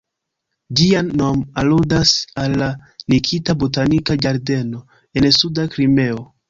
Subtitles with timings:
[0.79, 2.15] Ĝia nom aludas
[2.45, 2.71] al la
[3.15, 4.85] Nikita botanika ĝardeno,
[5.23, 6.31] en suda Krimeo.